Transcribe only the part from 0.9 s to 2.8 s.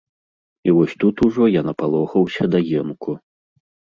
тут ужо я напалохаўся да